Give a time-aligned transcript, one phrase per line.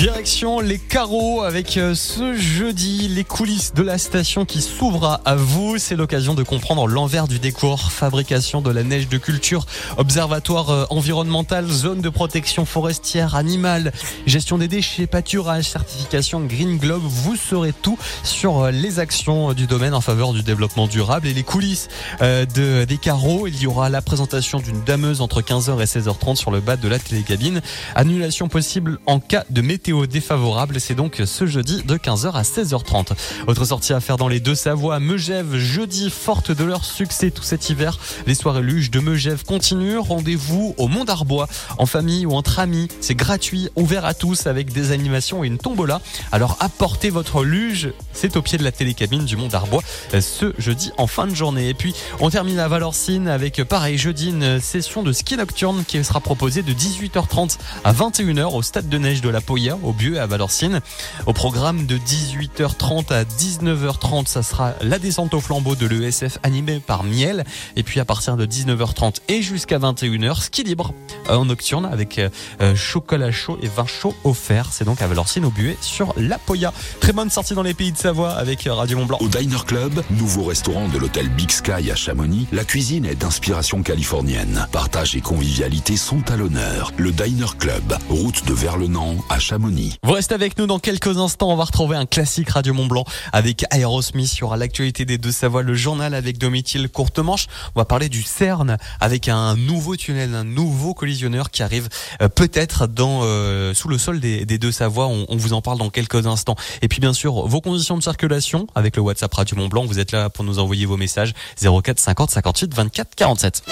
[0.00, 5.34] Direction les carreaux avec euh, ce jeudi les coulisses de la station qui s'ouvre à
[5.34, 5.76] vous.
[5.76, 7.92] C'est l'occasion de comprendre l'envers du décor.
[7.92, 9.66] Fabrication de la neige de culture,
[9.98, 13.92] observatoire euh, environnemental, zone de protection forestière, animale,
[14.24, 17.02] gestion des déchets, pâturage, certification Green Globe.
[17.04, 21.34] Vous saurez tout sur euh, les actions du domaine en faveur du développement durable et
[21.34, 21.88] les coulisses
[22.20, 23.46] de, des carreaux.
[23.46, 26.88] Il y aura la présentation d'une dameuse entre 15h et 16h30 sur le bas de
[26.88, 27.60] la télécabine.
[27.94, 30.80] Annulation possible en cas de météo défavorable.
[30.80, 33.12] C'est donc ce jeudi de 15h à 16h30.
[33.46, 37.42] Autre sortie à faire dans les deux Savoie, Megève, jeudi, forte de leur succès tout
[37.42, 37.98] cet hiver.
[38.26, 39.98] Les soirées luges de Megève continuent.
[39.98, 41.48] Rendez-vous au Mont d'Arbois,
[41.78, 42.88] en famille ou entre amis.
[43.00, 46.00] C'est gratuit, ouvert à tous avec des animations et une tombola.
[46.32, 47.92] Alors apportez votre luge.
[48.12, 49.82] C'est au pied de la télécabine du Mont d'Arbois
[50.20, 51.68] ce jeudi en fin de journée.
[51.68, 56.02] Et puis on termine à Valorcine avec pareil jeudi une session de ski nocturne qui
[56.04, 60.20] sera proposée de 18h30 à 21h au stade de neige de la Poya au Bieu
[60.20, 60.80] à Valorcine.
[61.26, 66.80] Au programme de 18h30 à 19h30, ça sera la descente au flambeau de l'ESF animée
[66.80, 67.44] par Miel.
[67.76, 70.92] Et puis à partir de 19h30 et jusqu'à 21h, ski libre
[71.28, 72.28] euh, en nocturne avec euh,
[72.60, 74.68] euh, chocolat chaud et vin chaud offert.
[74.72, 76.72] C'est donc à Valorcine au Buet sur la Poya.
[77.00, 79.18] Très bonne sortie dans les pays de Savoie avec Radio Mont Blanc.
[79.20, 83.82] Au Diner Club, nouveau restaurant de l'hôtel Big Sky à Chamonix, la cuisine est d'inspiration
[83.82, 84.66] californienne.
[84.72, 86.92] Partage et convivialité sont à l'honneur.
[86.96, 89.69] Le Diner Club, route de Verlenan à Chamonix.
[90.02, 91.50] Vous restez avec nous dans quelques instants.
[91.50, 95.62] On va retrouver un classique Radio Mont Blanc avec Aerosmith sur l'actualité des deux Savoie,
[95.62, 97.46] le journal avec Domitil Courtemanche.
[97.74, 101.88] On va parler du CERN avec un nouveau tunnel, un nouveau collisionneur qui arrive
[102.20, 105.06] euh, peut-être dans euh, sous le sol des, deux Savoie.
[105.06, 106.56] On, on, vous en parle dans quelques instants.
[106.82, 109.84] Et puis bien sûr vos conditions de circulation avec le WhatsApp Radio Mont Blanc.
[109.86, 113.62] Vous êtes là pour nous envoyer vos messages 04 50 58 24 47.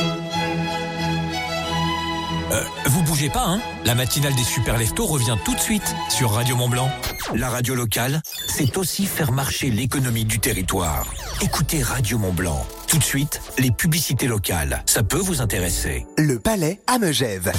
[2.51, 6.31] Euh, vous bougez pas, hein La matinale des super leftos revient tout de suite sur
[6.31, 6.91] Radio Mont Blanc.
[7.35, 11.07] La radio locale, c'est aussi faire marcher l'économie du territoire.
[11.43, 12.67] Écoutez Radio Mont Blanc.
[12.87, 14.83] Tout de suite, les publicités locales.
[14.87, 16.07] Ça peut vous intéresser.
[16.17, 17.53] Le Palais à Megève.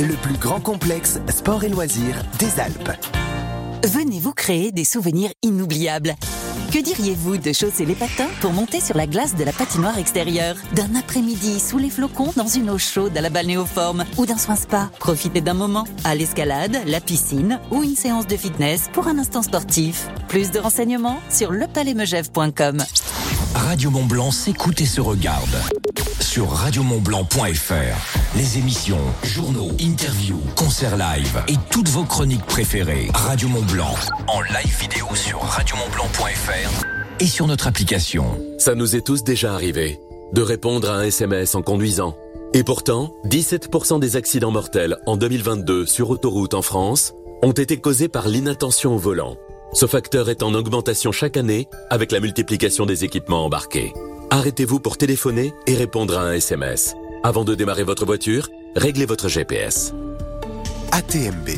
[0.00, 2.90] Le plus grand complexe sport et loisirs des Alpes.
[3.84, 6.16] Venez vous créer des souvenirs inoubliables.
[6.74, 10.56] Que diriez-vous de chausser les patins pour monter sur la glace de la patinoire extérieure?
[10.72, 14.56] D'un après-midi sous les flocons dans une eau chaude à la balnéoforme Ou d'un soin
[14.56, 14.90] spa?
[14.98, 19.42] Profitez d'un moment à l'escalade, la piscine ou une séance de fitness pour un instant
[19.42, 20.08] sportif.
[20.26, 22.82] Plus de renseignements sur lepalaismegève.com
[23.54, 25.56] Radio Mont Blanc s'écoute et se regarde.
[26.20, 28.36] Sur radiomontblanc.fr.
[28.36, 33.08] Les émissions, journaux, interviews, concerts live et toutes vos chroniques préférées.
[33.14, 33.94] Radio Mont Blanc.
[34.28, 36.84] En live vidéo sur radiomontblanc.fr
[37.20, 38.24] et sur notre application.
[38.58, 40.00] Ça nous est tous déjà arrivé
[40.32, 42.16] de répondre à un SMS en conduisant.
[42.54, 48.08] Et pourtant, 17% des accidents mortels en 2022 sur autoroute en France ont été causés
[48.08, 49.36] par l'inattention au volant.
[49.72, 53.92] Ce facteur est en augmentation chaque année avec la multiplication des équipements embarqués.
[54.34, 56.96] Arrêtez-vous pour téléphoner et répondre à un SMS.
[57.22, 59.94] Avant de démarrer votre voiture, réglez votre GPS.
[60.90, 61.50] ATMB,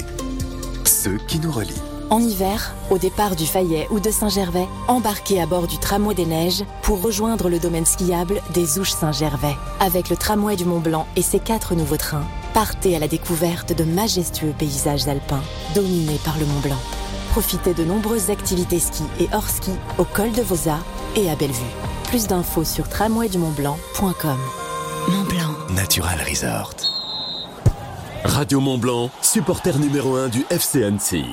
[0.84, 1.72] ceux qui nous relient.
[2.10, 6.26] En hiver, au départ du Fayet ou de Saint-Gervais, embarquez à bord du tramway des
[6.26, 9.56] neiges pour rejoindre le domaine skiable des Ouches Saint-Gervais.
[9.80, 13.72] Avec le tramway du Mont Blanc et ses quatre nouveaux trains, partez à la découverte
[13.74, 15.42] de majestueux paysages alpins
[15.74, 16.82] dominés par le Mont Blanc
[17.36, 20.78] profitez de nombreuses activités ski et hors ski au col de Vosa
[21.16, 21.74] et à Bellevue.
[22.08, 24.38] Plus d'infos sur tramwaydumontblanc.com.
[25.08, 25.54] Mont Blanc.
[25.74, 26.74] Natural Resort.
[28.24, 31.24] Radio Mont Blanc, supporter numéro 1 du FC Annecy.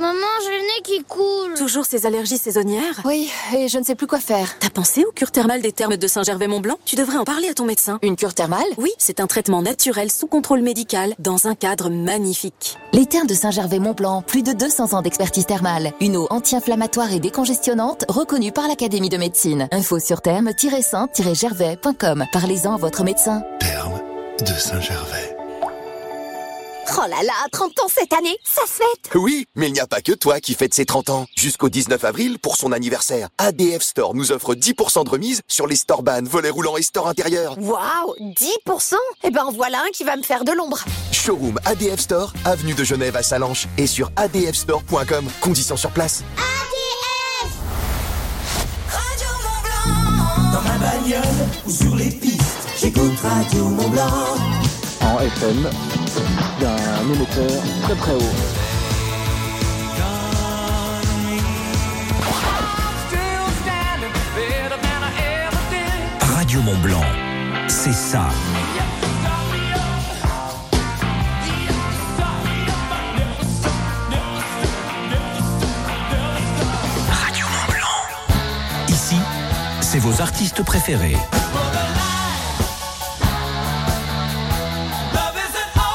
[0.00, 1.52] Maman, j'ai le nez qui coule.
[1.58, 3.02] Toujours ces allergies saisonnières?
[3.04, 4.58] Oui, et je ne sais plus quoi faire.
[4.58, 6.78] T'as pensé aux cure thermales des thermes de Saint-Gervais-Mont-Blanc?
[6.86, 7.98] Tu devrais en parler à ton médecin.
[8.00, 8.64] Une cure thermale?
[8.78, 12.78] Oui, c'est un traitement naturel sous contrôle médical dans un cadre magnifique.
[12.94, 15.92] Les thermes de Saint-Gervais-Mont-Blanc, plus de 200 ans d'expertise thermale.
[16.00, 19.68] Une eau anti-inflammatoire et décongestionnante reconnue par l'Académie de médecine.
[19.70, 22.24] Info sur thermes-saint-gervais.com.
[22.32, 23.42] Parlez-en à votre médecin.
[23.58, 24.00] Terme
[24.40, 25.29] de Saint-Gervais.
[26.96, 29.86] Oh là là, 30 ans cette année, ça se fête Oui, mais il n'y a
[29.86, 31.26] pas que toi qui fête ses 30 ans.
[31.36, 35.76] Jusqu'au 19 avril, pour son anniversaire, ADF Store nous offre 10% de remise sur les
[35.76, 37.56] store ban, volets roulants et store intérieurs.
[37.58, 38.94] Waouh, 10%
[39.24, 40.78] Eh ben voilà un qui va me faire de l'ombre.
[41.12, 45.28] Showroom ADF Store, avenue de Genève à Salanches et sur adfstore.com.
[45.40, 46.22] Conditions sur place.
[46.36, 47.52] ADF
[48.88, 52.40] Radio Mont Blanc Dans ma bagnole ou sur les pistes,
[52.80, 54.10] j'écoute Radio Mont Blanc.
[55.02, 55.70] En FM,
[56.60, 58.34] d'un émetteur très très haut.
[66.20, 67.04] Radio Mont Blanc,
[67.68, 68.28] c'est ça.
[77.10, 78.88] Radio Mont Blanc.
[78.88, 79.16] Ici,
[79.80, 81.16] c'est vos artistes préférés.